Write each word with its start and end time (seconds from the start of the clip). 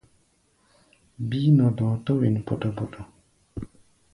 Bíí 1.27 1.47
nɔ́ 1.57 1.69
dɔ̧ɔ̧, 1.77 1.95
tɔ̧́ 2.05 2.17
wen 2.19 2.35
pɔtɔ-pɔtɔ. 2.45 3.01